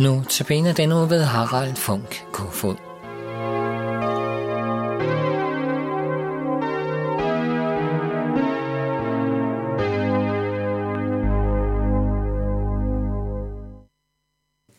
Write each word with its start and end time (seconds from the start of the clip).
Nu 0.00 0.24
tabiner 0.28 0.72
den 0.72 0.92
uge 0.92 1.10
ved 1.10 1.22
Harald 1.22 1.76
Funk 1.76 2.24
Kofod. 2.32 2.76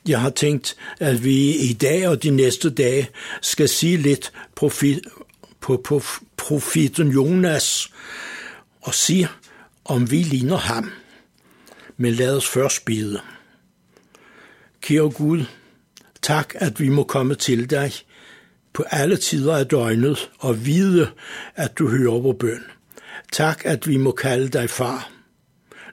Jeg 0.08 0.22
har 0.22 0.30
tænkt, 0.30 0.76
at 1.00 1.24
vi 1.24 1.56
i 1.56 1.74
dag 1.74 2.08
og 2.08 2.24
de 2.24 2.30
næste 2.30 2.70
dage 2.70 3.10
skal 3.42 3.70
sige 3.70 3.98
lidt 3.98 4.32
profit, 4.56 5.00
på, 5.60 5.82
på 5.86 6.02
profeten 6.38 7.08
Jonas 7.08 7.90
og 8.82 8.94
sige, 8.94 9.28
om 9.86 10.12
vi 10.12 10.18
ligner 10.18 10.58
ham. 10.58 10.92
Men 11.98 12.14
lad 12.14 12.38
os 12.38 12.48
først 12.48 12.86
bide. 12.86 13.22
Kære 14.82 15.10
Gud, 15.10 15.44
tak, 16.22 16.54
at 16.56 16.80
vi 16.80 16.90
må 16.90 17.04
komme 17.04 17.36
til 17.36 17.70
dig 17.70 17.92
på 18.74 18.84
alle 18.92 19.18
tider 19.18 19.56
af 19.56 19.68
døgnet 19.68 20.32
og 20.40 20.66
vide, 20.66 21.10
at 21.56 21.78
du 21.78 21.88
hører 21.88 22.20
vores 22.20 22.38
bøn. 22.40 22.64
Tak, 23.32 23.62
at 23.66 23.88
vi 23.88 23.98
må 23.98 24.12
kalde 24.12 24.50
dig 24.50 24.70
far. 24.70 25.12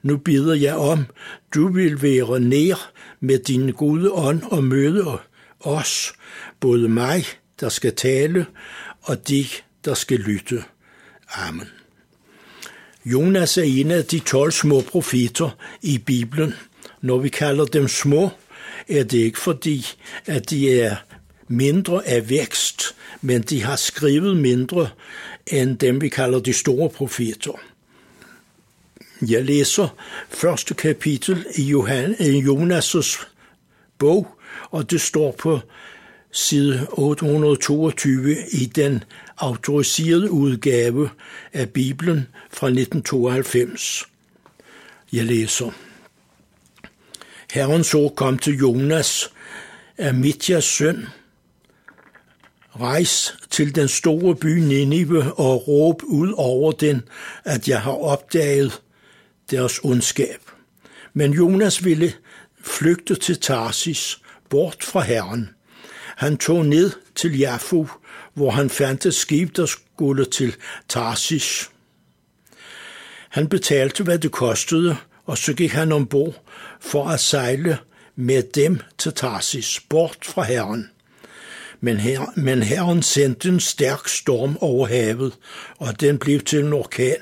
Nu 0.03 0.17
beder 0.17 0.55
jeg 0.55 0.77
om, 0.77 1.07
du 1.55 1.73
vil 1.73 2.03
være 2.03 2.41
nær 2.41 2.93
med 3.21 3.39
din 3.39 3.73
gode 3.73 4.13
ånd 4.13 4.43
og 4.43 4.65
møde 4.65 5.19
os, 5.61 6.13
både 6.61 6.89
mig, 6.89 7.25
der 7.61 7.69
skal 7.69 7.95
tale, 7.95 8.47
og 9.03 9.29
de, 9.29 9.47
der 9.85 9.95
skal 9.95 10.19
lytte. 10.19 10.65
Amen. 11.35 11.69
Jonas 13.05 13.59
er 13.59 13.63
en 13.63 13.91
af 13.91 14.05
de 14.05 14.19
12 14.19 14.53
små 14.53 14.81
profeter 14.81 15.51
i 15.83 15.99
Bibelen. 15.99 16.55
Når 17.01 17.19
vi 17.19 17.29
kalder 17.29 17.65
dem 17.65 17.89
små, 17.89 18.31
er 18.89 19.05
det 19.05 19.19
ikke 19.19 19.39
fordi, 19.39 19.87
at 20.27 20.51
de 20.51 20.81
er 20.81 20.97
mindre 21.49 22.07
af 22.07 22.31
vækst, 22.31 22.83
men 23.21 23.43
de 23.43 23.63
har 23.63 23.77
skrevet 23.77 24.37
mindre 24.37 24.89
end 25.47 25.79
dem, 25.79 26.01
vi 26.01 26.09
kalder 26.09 26.41
de 26.41 26.53
store 26.53 26.91
profeter. 26.91 27.61
Jeg 29.29 29.45
læser 29.45 29.89
første 30.29 30.75
kapitel 30.75 31.47
i 31.57 31.73
Jonas' 32.43 33.27
bog, 33.99 34.27
og 34.71 34.91
det 34.91 35.01
står 35.01 35.33
på 35.39 35.61
side 36.33 36.87
822 36.91 38.37
i 38.53 38.67
den 38.67 39.05
autoriserede 39.39 40.31
udgave 40.31 41.11
af 41.53 41.71
Bibelen 41.71 42.27
fra 42.51 42.67
1992. 42.67 44.07
Jeg 45.13 45.25
læser. 45.25 45.88
Herrens 47.53 47.95
ord 47.95 48.17
kom 48.17 48.39
til 48.39 48.59
Jonas, 48.59 49.31
Amitjas 49.99 50.65
søn. 50.65 51.07
Rejs 52.81 53.35
til 53.51 53.75
den 53.75 53.89
store 53.89 54.37
by 54.37 54.59
Ninive 54.59 55.33
og 55.33 55.69
råb 55.69 56.03
ud 56.03 56.35
over 56.37 56.73
den, 56.73 57.03
at 57.45 57.69
jeg 57.69 57.81
har 57.81 57.93
opdaget 57.93 58.83
deres 59.51 59.81
ondskab. 59.85 60.41
Men 61.15 61.33
Jonas 61.33 61.85
ville 61.85 62.13
flygte 62.63 63.15
til 63.15 63.41
Tarsis, 63.41 64.21
bort 64.49 64.85
fra 64.85 65.01
Herren. 65.01 65.51
Han 66.17 66.37
tog 66.37 66.67
ned 66.67 66.91
til 67.15 67.39
Jaffu, 67.39 67.89
hvor 68.35 68.51
han 68.51 68.71
fandt 68.71 69.07
et 69.07 69.15
skib, 69.15 69.57
der 69.57 69.67
skulle 69.67 70.25
til 70.25 70.57
Tarsis. 70.89 71.71
Han 73.29 73.49
betalte, 73.49 74.05
hvad 74.05 74.19
det 74.19 74.33
kostede, 74.33 74.97
og 75.29 75.39
så 75.39 75.55
gik 75.55 75.73
han 75.73 75.93
ombord 75.93 76.43
for 76.81 77.09
at 77.09 77.21
sejle 77.21 77.79
med 78.17 78.43
dem 78.43 78.81
til 78.99 79.13
Tarsis, 79.13 79.81
bort 79.89 80.19
fra 80.23 80.43
Herren. 80.43 80.91
Men, 81.81 81.97
her, 81.97 82.33
men 82.37 82.63
Herren 82.63 83.03
sendte 83.03 83.49
en 83.49 83.61
stærk 83.61 84.09
storm 84.09 84.57
over 84.61 84.87
havet, 84.87 85.33
og 85.79 86.01
den 86.01 86.19
blev 86.19 86.41
til 86.41 86.65
en 86.65 86.73
orkan, 86.73 87.17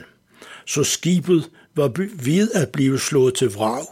så 0.66 0.84
skibet 0.84 1.50
var 1.75 1.92
ved 2.25 2.50
at 2.54 2.69
blive 2.69 2.98
slået 2.98 3.34
til 3.34 3.48
vrag. 3.48 3.86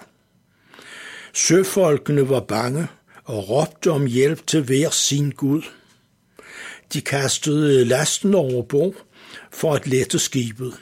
Søfolkene 1.32 2.28
var 2.28 2.40
bange 2.40 2.86
og 3.24 3.48
råbte 3.48 3.90
om 3.90 4.06
hjælp 4.06 4.46
til 4.46 4.62
hver 4.62 4.90
sin 4.90 5.30
Gud. 5.30 5.62
De 6.92 7.00
kastede 7.00 7.84
lasten 7.84 8.34
over 8.34 8.62
bord 8.62 8.94
for 9.50 9.74
at 9.74 9.86
lette 9.86 10.18
skibet. 10.18 10.74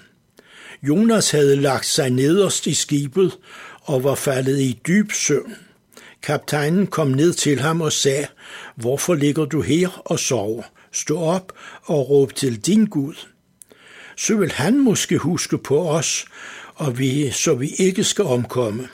Jonas 0.83 1.31
havde 1.31 1.57
lagt 1.57 1.87
sig 1.87 2.11
nederst 2.11 2.67
i 2.67 2.75
skibet 2.75 3.39
og 3.83 4.05
var 4.05 4.15
faldet 4.15 4.61
i 4.61 4.81
dyb 4.87 5.13
søvn. 5.13 5.55
Kaptajnen 6.23 6.87
kom 6.87 7.09
ned 7.09 7.33
til 7.33 7.61
ham 7.61 7.81
og 7.81 7.93
sagde, 7.93 8.27
hvorfor 8.77 9.15
ligger 9.15 9.45
du 9.45 9.61
her 9.61 10.03
og 10.05 10.19
sover? 10.19 10.63
Stå 10.93 11.19
op 11.21 11.53
og 11.83 12.11
råb 12.11 12.35
til 12.35 12.67
din 12.67 12.87
Gud. 12.87 13.15
Så 14.17 14.37
vil 14.37 14.53
han 14.53 14.85
måske 14.85 15.19
huske 15.19 15.59
på 15.59 15.89
os, 15.89 16.25
og 16.75 16.99
vi, 16.99 17.31
så 17.31 17.55
vi 17.55 17.69
ikke 17.79 18.05
skal 18.05 18.25
omkomme. 18.25 18.89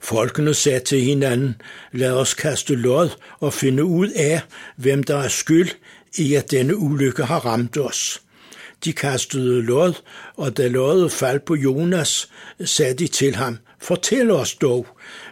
Folkene 0.00 0.54
sagde 0.54 0.80
til 0.80 1.00
hinanden, 1.00 1.54
lad 1.92 2.12
os 2.12 2.34
kaste 2.34 2.74
lod 2.74 3.08
og 3.40 3.52
finde 3.52 3.84
ud 3.84 4.08
af, 4.08 4.40
hvem 4.76 5.02
der 5.02 5.16
er 5.16 5.28
skyld 5.28 5.68
i, 6.18 6.34
at 6.34 6.50
denne 6.50 6.76
ulykke 6.76 7.24
har 7.24 7.46
ramt 7.46 7.78
os. 7.78 8.22
De 8.84 8.92
kastede 8.92 9.62
lod, 9.62 9.92
og 10.36 10.56
da 10.56 10.68
loddet 10.68 11.12
faldt 11.12 11.44
på 11.44 11.54
Jonas, 11.54 12.28
sagde 12.64 12.94
de 12.94 13.06
til 13.06 13.34
ham, 13.36 13.58
fortæl 13.80 14.30
os 14.30 14.54
dog, 14.54 14.86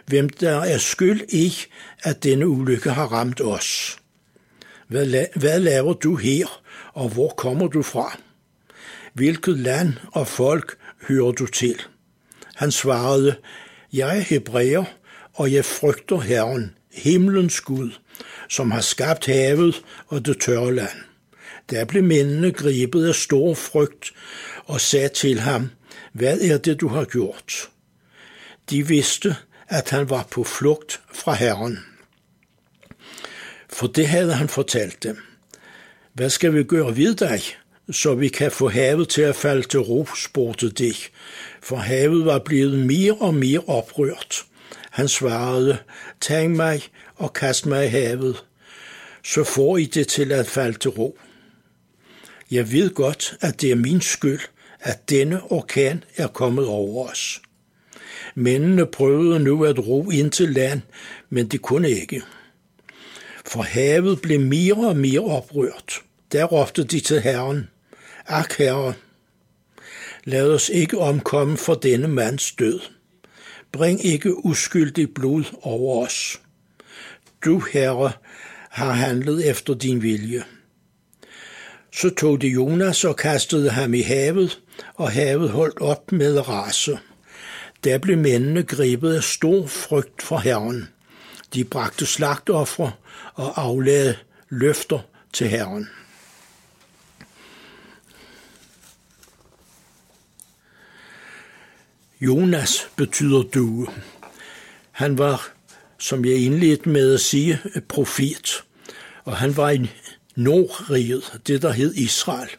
hvem 0.05 0.29
der 0.29 0.59
er 0.59 0.77
skyld 0.77 1.21
i, 1.29 1.53
at 2.03 2.23
denne 2.23 2.47
ulykke 2.47 2.89
har 2.89 3.05
ramt 3.05 3.41
os. 3.41 3.97
Hvad, 4.87 5.05
la- 5.05 5.39
hvad 5.39 5.59
laver 5.59 5.93
du 5.93 6.15
her, 6.15 6.61
og 6.93 7.09
hvor 7.09 7.29
kommer 7.29 7.67
du 7.67 7.81
fra? 7.81 8.19
Hvilket 9.13 9.57
land 9.59 9.93
og 10.11 10.27
folk 10.27 10.77
hører 11.07 11.31
du 11.31 11.45
til? 11.45 11.75
Han 12.55 12.71
svarede, 12.71 13.35
jeg 13.93 14.17
er 14.17 14.21
hebræer, 14.21 14.83
og 15.33 15.53
jeg 15.53 15.65
frygter 15.65 16.19
Herren, 16.19 16.75
himlens 16.93 17.61
Gud, 17.61 17.91
som 18.49 18.71
har 18.71 18.81
skabt 18.81 19.25
havet 19.25 19.83
og 20.07 20.25
det 20.25 20.39
tørre 20.39 20.75
land. 20.75 20.97
Der 21.69 21.85
blev 21.85 22.03
mændene 22.03 22.51
grebet 22.51 23.07
af 23.07 23.15
stor 23.15 23.53
frygt 23.53 24.13
og 24.65 24.81
sagde 24.81 25.09
til 25.09 25.39
ham, 25.39 25.69
hvad 26.13 26.39
er 26.39 26.57
det, 26.57 26.81
du 26.81 26.87
har 26.87 27.05
gjort? 27.05 27.69
De 28.69 28.87
vidste, 28.87 29.35
at 29.67 29.89
han 29.89 30.09
var 30.09 30.27
på 30.31 30.43
flugt 30.43 31.01
fra 31.13 31.33
Herren. 31.33 31.79
For 33.69 33.87
det 33.87 34.07
havde 34.07 34.33
han 34.33 34.49
fortalt 34.49 35.03
dem. 35.03 35.17
Hvad 36.13 36.29
skal 36.29 36.53
vi 36.53 36.63
gøre 36.63 36.97
ved 36.97 37.15
dig, 37.15 37.41
så 37.91 38.15
vi 38.15 38.27
kan 38.27 38.51
få 38.51 38.69
havet 38.69 39.09
til 39.09 39.21
at 39.21 39.35
falde 39.35 39.67
til 39.67 39.79
ro, 39.79 40.07
spurgte 40.15 40.69
de, 40.69 40.93
for 41.61 41.75
havet 41.75 42.25
var 42.25 42.39
blevet 42.39 42.79
mere 42.79 43.13
og 43.13 43.33
mere 43.33 43.59
oprørt. 43.67 44.45
Han 44.91 45.07
svarede, 45.07 45.77
tag 46.21 46.49
mig 46.49 46.81
og 47.15 47.33
kast 47.33 47.65
mig 47.65 47.85
i 47.85 47.89
havet, 47.89 48.43
så 49.23 49.43
får 49.43 49.77
I 49.77 49.85
det 49.85 50.07
til 50.07 50.31
at 50.31 50.47
falde 50.47 50.77
til 50.77 50.91
ro. 50.91 51.17
Jeg 52.51 52.71
ved 52.71 52.89
godt, 52.89 53.37
at 53.41 53.61
det 53.61 53.71
er 53.71 53.75
min 53.75 54.01
skyld, 54.01 54.39
at 54.79 55.09
denne 55.09 55.43
orkan 55.51 56.03
er 56.15 56.27
kommet 56.27 56.67
over 56.67 57.09
os. 57.09 57.41
Mændene 58.35 58.85
prøvede 58.85 59.39
nu 59.39 59.65
at 59.65 59.87
ro 59.87 60.09
ind 60.09 60.31
til 60.31 60.49
land, 60.49 60.81
men 61.29 61.47
det 61.47 61.61
kunne 61.61 61.89
ikke. 61.89 62.21
For 63.45 63.61
havet 63.61 64.21
blev 64.21 64.39
mere 64.39 64.87
og 64.87 64.97
mere 64.97 65.19
oprørt. 65.19 66.01
Der 66.31 66.43
råbte 66.43 66.83
de 66.83 66.99
til 66.99 67.21
Herren, 67.21 67.69
Ak, 68.25 68.57
Herre, 68.57 68.93
lad 70.23 70.51
os 70.51 70.69
ikke 70.69 70.97
omkomme 70.97 71.57
for 71.57 71.73
denne 71.73 72.07
mands 72.07 72.51
død. 72.51 72.79
Bring 73.71 74.05
ikke 74.05 74.45
uskyldig 74.45 75.13
blod 75.13 75.43
over 75.61 76.05
os. 76.05 76.41
Du, 77.45 77.59
Herre, 77.59 78.11
har 78.69 78.91
handlet 78.91 79.49
efter 79.49 79.73
din 79.73 80.01
vilje. 80.01 80.43
Så 82.01 82.09
tog 82.09 82.41
de 82.41 82.47
Jonas 82.47 83.03
og 83.03 83.15
kastede 83.15 83.69
ham 83.69 83.93
i 83.93 84.01
havet, 84.01 84.61
og 84.95 85.11
havet 85.11 85.49
holdt 85.49 85.81
op 85.81 86.11
med 86.11 86.49
rase. 86.49 86.99
Der 87.83 87.97
blev 87.97 88.17
mændene 88.17 88.63
grebet 88.63 89.13
af 89.13 89.23
stor 89.23 89.67
frygt 89.67 90.21
for 90.21 90.37
Herren. 90.37 90.89
De 91.53 91.63
bragte 91.63 92.05
slagtoffre 92.05 92.91
og 93.33 93.61
aflagde 93.61 94.15
løfter 94.49 94.99
til 95.33 95.47
Herren. 95.47 95.89
Jonas 102.21 102.89
betyder 102.95 103.43
due. 103.43 103.87
Han 104.91 105.17
var, 105.17 105.49
som 105.99 106.25
jeg 106.25 106.35
indledte 106.35 106.89
med 106.89 107.13
at 107.13 107.19
sige, 107.19 107.59
profet, 107.87 108.63
og 109.25 109.37
han 109.37 109.57
var 109.57 109.69
en 109.69 109.89
Nordriget, 110.37 111.39
det 111.47 111.61
der 111.61 111.71
hed 111.71 111.93
Israel. 111.95 112.49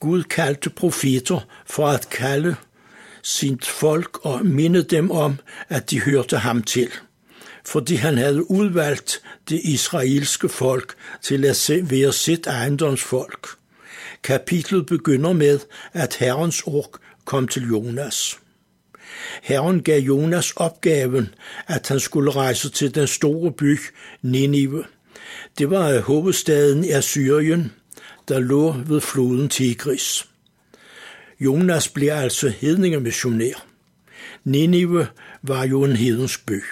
Gud 0.00 0.22
kaldte 0.22 0.70
profeter 0.70 1.40
for 1.66 1.88
at 1.88 2.08
kalde 2.10 2.56
sit 3.22 3.66
folk 3.66 4.18
og 4.22 4.46
minde 4.46 4.82
dem 4.82 5.10
om, 5.10 5.38
at 5.68 5.90
de 5.90 6.00
hørte 6.00 6.38
ham 6.38 6.62
til, 6.62 6.88
fordi 7.66 7.94
han 7.94 8.18
havde 8.18 8.50
udvalgt 8.50 9.22
det 9.48 9.60
israelske 9.64 10.48
folk 10.48 10.94
til 11.22 11.44
at 11.44 11.70
være 11.90 12.12
sit 12.12 12.46
ejendomsfolk. 12.46 13.48
Kapitlet 14.22 14.86
begynder 14.86 15.32
med, 15.32 15.58
at 15.92 16.14
Herrens 16.14 16.62
ord 16.62 16.98
kom 17.24 17.48
til 17.48 17.68
Jonas. 17.68 18.38
Herren 19.42 19.82
gav 19.82 20.00
Jonas 20.00 20.52
opgaven, 20.56 21.34
at 21.66 21.88
han 21.88 22.00
skulle 22.00 22.30
rejse 22.30 22.70
til 22.70 22.94
den 22.94 23.06
store 23.06 23.52
by 23.52 23.78
Ninive. 24.22 24.84
Det 25.58 25.70
var 25.70 26.00
hovedstaden 26.00 26.84
i 26.84 26.90
Assyrien, 26.90 27.72
der 28.28 28.38
lå 28.38 28.72
ved 28.86 29.00
floden 29.00 29.48
Tigris. 29.48 30.26
Jonas 31.40 31.88
blev 31.88 32.10
altså 32.12 32.48
hedningemissionær. 32.48 33.66
Ninive 34.44 35.06
var 35.42 35.64
jo 35.64 35.84
en 35.84 35.96
hedensk 35.96 36.46
by. 36.46 36.62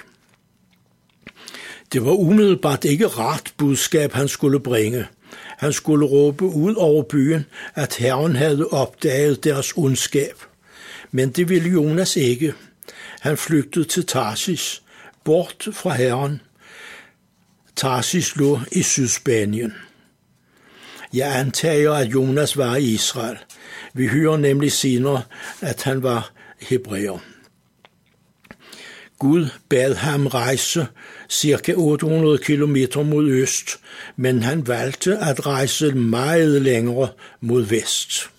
Det 1.92 2.04
var 2.04 2.12
umiddelbart 2.12 2.84
ikke 2.84 3.08
ret 3.08 3.52
budskab, 3.56 4.12
han 4.12 4.28
skulle 4.28 4.60
bringe. 4.60 5.06
Han 5.58 5.72
skulle 5.72 6.06
råbe 6.06 6.44
ud 6.44 6.74
over 6.74 7.02
byen, 7.02 7.46
at 7.74 7.94
Herren 7.94 8.36
havde 8.36 8.66
opdaget 8.66 9.44
deres 9.44 9.72
ondskab. 9.76 10.42
Men 11.10 11.30
det 11.30 11.48
ville 11.48 11.70
Jonas 11.70 12.16
ikke. 12.16 12.54
Han 13.20 13.36
flygtede 13.36 13.84
til 13.84 14.06
Tarsis, 14.06 14.82
bort 15.24 15.68
fra 15.72 15.94
Herren. 15.94 16.40
Tarsis 17.78 18.36
lå 18.36 18.60
i 18.72 18.82
Sydspanien. 18.82 19.74
Jeg 21.14 21.38
antager, 21.38 21.92
at 21.92 22.06
Jonas 22.06 22.56
var 22.56 22.76
i 22.76 22.82
Israel. 22.82 23.38
Vi 23.94 24.06
hører 24.06 24.36
nemlig 24.36 24.72
senere, 24.72 25.22
at 25.60 25.82
han 25.82 26.02
var 26.02 26.32
hebræer. 26.60 27.18
Gud 29.18 29.46
bad 29.68 29.94
ham 29.94 30.26
rejse 30.26 30.86
cirka 31.28 31.74
800 31.76 32.38
km 32.38 32.76
mod 33.04 33.28
øst, 33.30 33.80
men 34.16 34.42
han 34.42 34.66
valgte 34.66 35.18
at 35.18 35.46
rejse 35.46 35.92
meget 35.94 36.62
længere 36.62 37.08
mod 37.40 37.62
vest. 37.62 38.30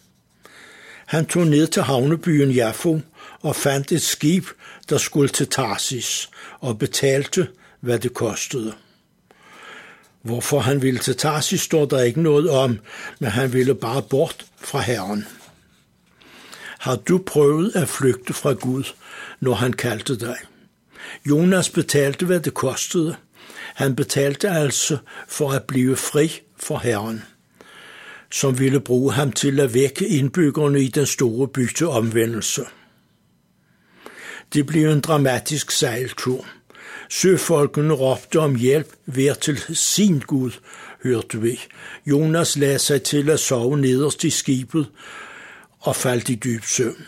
Han 1.06 1.26
tog 1.26 1.48
ned 1.48 1.68
til 1.68 1.82
havnebyen 1.82 2.52
Jaffo 2.52 3.00
og 3.42 3.56
fandt 3.56 3.92
et 3.92 4.02
skib, 4.02 4.46
der 4.90 4.98
skulle 4.98 5.30
til 5.30 5.48
Tarsis, 5.48 6.30
og 6.60 6.80
betalte, 6.80 7.48
hvad 7.82 8.00
det 8.00 8.14
kostede. 8.14 8.74
Hvorfor 10.22 10.60
han 10.60 10.82
ville 10.82 11.00
til 11.00 11.16
Tarsis, 11.16 11.62
står 11.62 11.86
der 11.86 12.02
ikke 12.02 12.22
noget 12.22 12.50
om, 12.50 12.80
men 13.20 13.30
han 13.30 13.54
ville 13.54 13.76
bare 13.76 14.02
bort 14.02 14.46
fra 14.58 14.80
Herren. 14.80 15.28
Har 16.80 16.96
du 16.96 17.18
prøvet 17.18 17.76
at 17.76 17.90
flygte 17.90 18.34
fra 18.34 18.54
Gud, 18.54 18.84
når 19.40 19.54
han 19.54 19.74
kaldte 19.74 20.20
dig? 20.20 20.38
Jonas 21.26 21.70
betalte, 21.70 22.26
hvad 22.26 22.40
det 22.40 22.54
kostede. 22.54 23.16
Han 23.76 23.96
betalte 23.96 24.50
altså 24.50 24.98
for 25.28 25.52
at 25.52 25.64
blive 25.64 25.96
fri 25.96 26.42
for 26.58 26.78
Herren, 26.78 27.24
som 28.32 28.60
ville 28.60 28.80
bruge 28.80 29.14
ham 29.14 29.32
til 29.32 29.60
at 29.60 29.74
vække 29.74 30.08
indbyggerne 30.08 30.82
i 30.82 30.88
den 30.88 31.06
store 31.06 31.48
by 31.48 31.74
til 31.74 31.88
omvendelse. 31.88 32.66
Det 34.54 34.66
blev 34.66 34.90
en 34.90 35.02
dramatisk 35.02 35.72
sejltur. 35.72 36.46
Søfolkene 37.10 37.94
råbte 37.94 38.40
om 38.40 38.56
hjælp 38.56 38.94
hver 39.06 39.34
til 39.34 39.60
sin 39.76 40.20
Gud, 40.20 40.52
hørte 41.04 41.42
vi. 41.42 41.60
Jonas 42.06 42.58
lagde 42.58 42.80
sig 42.80 43.04
til 43.04 43.30
at 43.30 43.40
sove 43.40 43.78
nederst 43.78 44.24
i 44.24 44.30
skibet 44.30 44.88
og 45.80 45.96
faldt 45.96 46.30
i 46.30 46.36
dyb 46.36 46.64
søvn. 46.64 47.06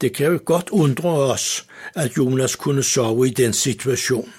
Det 0.00 0.14
kan 0.14 0.26
jo 0.26 0.40
godt 0.44 0.68
undre 0.70 1.08
os, 1.08 1.66
at 1.94 2.16
Jonas 2.16 2.56
kunne 2.56 2.82
sove 2.82 3.26
i 3.26 3.30
den 3.30 3.52
situation. 3.52 4.32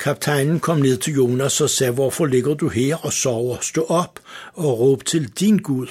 Kaptajnen 0.00 0.60
kom 0.60 0.78
ned 0.78 0.96
til 0.96 1.14
Jonas 1.14 1.60
og 1.60 1.70
sagde, 1.70 1.92
hvorfor 1.92 2.26
ligger 2.26 2.54
du 2.54 2.68
her 2.68 2.96
og 2.96 3.12
sover? 3.12 3.56
Stå 3.60 3.84
op 3.84 4.20
og 4.52 4.78
råb 4.78 5.04
til 5.04 5.28
din 5.28 5.58
Gud. 5.58 5.86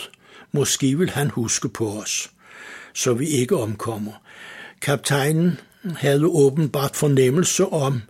Måske 0.51 0.97
vil 0.97 1.09
han 1.09 1.29
huske 1.29 1.69
på 1.69 1.89
os, 1.89 2.31
så 2.93 3.13
vi 3.13 3.27
ikke 3.27 3.57
omkommer. 3.57 4.11
Kaptajnen 4.81 5.59
havde 5.91 6.25
åbenbart 6.25 6.95
fornemmelse 6.95 7.65
om, 7.65 8.01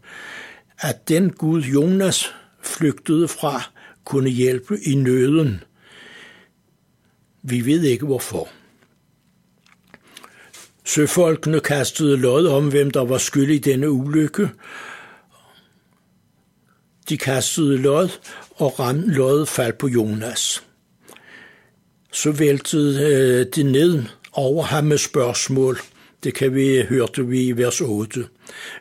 at 0.79 1.09
den 1.09 1.31
Gud 1.31 1.61
Jonas 1.61 2.33
flygtede 2.63 3.27
fra, 3.27 3.71
kunne 4.05 4.29
hjælpe 4.29 4.79
i 4.81 4.95
nøden. 4.95 5.63
Vi 7.41 7.65
ved 7.65 7.83
ikke 7.83 8.05
hvorfor. 8.05 8.49
Søfolkene 10.85 11.59
kastede 11.59 12.17
lod 12.17 12.47
om, 12.47 12.69
hvem 12.69 12.91
der 12.91 13.05
var 13.05 13.17
skyld 13.17 13.51
i 13.51 13.57
denne 13.57 13.91
ulykke. 13.91 14.49
De 17.09 17.17
kastede 17.17 17.77
lod, 17.77 18.09
og 18.55 18.79
ram 18.79 19.03
lod 19.05 19.45
faldt 19.45 19.77
på 19.77 19.87
Jonas. 19.87 20.63
Så 22.11 22.31
væltede 22.31 23.13
øh, 23.13 23.45
de 23.55 23.63
ned 23.63 24.03
over 24.33 24.63
ham 24.63 24.83
med 24.83 24.97
spørgsmål. 24.97 25.79
Det 26.23 26.33
kan 26.33 26.55
vi 26.55 26.81
hørte 26.89 27.27
vi 27.27 27.43
i 27.47 27.51
vers 27.51 27.81
8. 27.81 28.27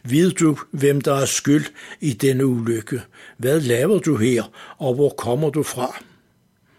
Ved 0.05 0.31
du, 0.31 0.59
hvem 0.71 1.01
der 1.01 1.15
er 1.15 1.25
skyld 1.25 1.65
i 2.01 2.13
denne 2.13 2.47
ulykke? 2.47 3.03
Hvad 3.37 3.61
laver 3.61 3.99
du 3.99 4.17
her, 4.17 4.43
og 4.79 4.95
hvor 4.95 5.09
kommer 5.09 5.51
du 5.51 5.63
fra? 5.63 6.03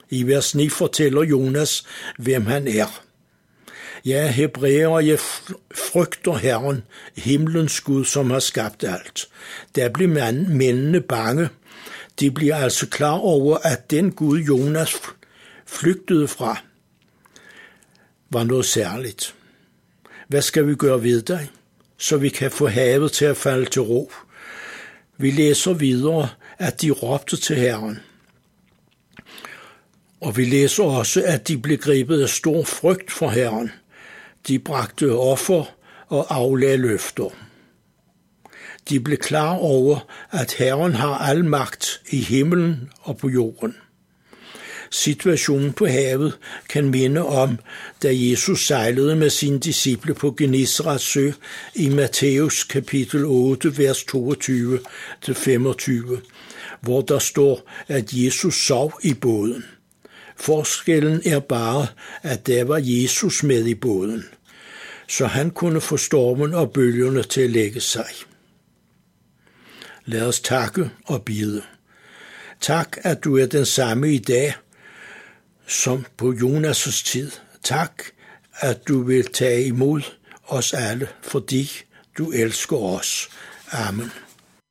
I 0.10 0.24
vers 0.24 0.56
9 0.56 0.70
fortæller 0.70 1.24
Jonas, 1.24 1.86
hvem 2.18 2.46
han 2.46 2.68
er. 2.68 3.04
Ja, 4.06 4.32
hebræer, 4.32 5.00
jeg 5.00 5.20
frygter 5.76 6.34
Herren, 6.34 6.84
himlens 7.16 7.82
Gud, 7.82 8.06
som 8.06 8.32
har 8.32 8.40
skabt 8.40 8.84
alt. 8.84 9.28
Der 9.76 9.90
bliver 9.90 10.32
mændene 10.50 11.02
bange. 11.02 11.50
De 12.20 12.32
bliver 12.32 12.56
altså 12.56 12.90
klar 12.90 13.18
over, 13.18 13.58
at 13.58 13.92
den 13.92 14.12
Gud, 14.12 14.40
Jonas 14.40 14.96
flygtede 15.66 16.28
fra, 16.28 16.58
var 18.30 18.44
noget 18.44 18.66
særligt. 18.66 19.36
Hvad 20.28 20.42
skal 20.42 20.68
vi 20.68 20.76
gøre 20.76 21.04
ved 21.04 21.22
dig, 21.22 21.50
så 21.98 22.18
vi 22.18 22.30
kan 22.30 22.52
få 22.52 22.68
havet 22.68 23.12
til 23.12 23.26
at 23.26 23.38
falde 23.38 23.66
til 23.66 23.82
ro? 23.82 24.12
Vi 25.18 25.32
læser 25.32 25.74
videre, 25.74 26.30
at 26.58 26.82
de 26.82 26.92
råbte 26.92 27.38
til 27.38 27.56
Herren. 27.56 28.00
Og 30.22 30.38
vi 30.38 30.46
læser 30.46 30.84
også, 30.84 31.24
at 31.26 31.48
de 31.48 31.58
blev 31.58 31.78
grebet 31.78 32.22
af 32.22 32.30
stor 32.30 32.64
frygt 32.64 33.12
for 33.12 33.30
Herren. 33.30 33.72
De 34.48 34.60
bragte 34.60 35.12
offer 35.12 35.76
og 36.08 36.36
aflagde 36.36 36.78
løfter. 36.78 37.30
De 38.90 39.00
blev 39.00 39.18
klar 39.18 39.54
over, 39.54 40.00
at 40.32 40.54
Herren 40.54 40.94
har 40.94 41.18
al 41.18 41.46
magt 41.46 42.02
i 42.10 42.22
himlen 42.22 42.90
og 43.02 43.18
på 43.18 43.30
jorden. 43.30 43.76
Situationen 44.94 45.74
på 45.74 45.86
havet 45.86 46.38
kan 46.70 46.90
minde 46.90 47.26
om, 47.26 47.60
da 48.04 48.10
Jesus 48.12 48.68
sejlede 48.68 49.16
med 49.16 49.30
sine 49.30 49.60
disciple 49.60 50.14
på 50.14 50.32
Genesarets 50.32 51.04
sø 51.04 51.32
i 51.76 51.90
Matthæus 51.90 52.64
kapitel 52.64 53.26
8, 53.26 53.78
vers 53.78 54.04
22-25, 54.04 56.18
hvor 56.82 57.02
der 57.02 57.20
står, 57.20 57.72
at 57.88 58.14
Jesus 58.14 58.56
sov 58.56 59.00
i 59.04 59.14
båden. 59.14 59.66
Forskellen 60.36 61.22
er 61.26 61.40
bare, 61.40 61.88
at 62.24 62.48
der 62.48 62.64
var 62.64 62.82
Jesus 62.84 63.44
med 63.44 63.66
i 63.66 63.76
båden, 63.76 64.26
så 65.08 65.26
han 65.26 65.52
kunne 65.52 65.82
få 65.82 65.98
stormen 65.98 66.54
og 66.54 66.72
bølgerne 66.72 67.24
til 67.24 67.42
at 67.42 67.50
lægge 67.50 67.80
sig. 67.80 68.10
Lad 70.06 70.22
os 70.22 70.40
takke 70.40 70.90
og 71.06 71.22
bide. 71.22 71.62
Tak, 72.62 72.98
at 73.02 73.24
du 73.24 73.38
er 73.38 73.46
den 73.46 73.66
samme 73.66 74.14
i 74.14 74.18
dag, 74.18 74.54
som 75.68 76.06
på 76.18 76.34
Jonas' 76.34 77.04
tid. 77.06 77.32
Tak, 77.64 78.04
at 78.56 78.88
du 78.88 79.04
vil 79.04 79.26
tage 79.26 79.66
imod 79.66 80.02
os 80.48 80.74
alle, 80.74 81.08
fordi 81.22 81.72
du 82.18 82.32
elsker 82.32 82.78
os. 82.78 83.30
Amen. 83.72 84.12